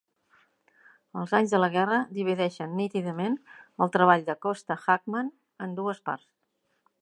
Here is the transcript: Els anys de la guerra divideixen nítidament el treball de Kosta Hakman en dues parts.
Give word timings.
Els 1.23 1.33
anys 1.39 1.51
de 1.55 1.59
la 1.59 1.67
guerra 1.75 1.99
divideixen 2.17 2.73
nítidament 2.79 3.37
el 3.87 3.93
treball 3.97 4.25
de 4.31 4.37
Kosta 4.47 4.79
Hakman 4.87 5.31
en 5.67 5.77
dues 5.83 6.03
parts. 6.11 6.27